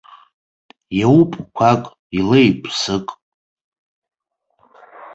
Иауп 0.99 1.31
қәак, 1.57 1.83
илеип 2.17 2.61
сык. 2.79 3.07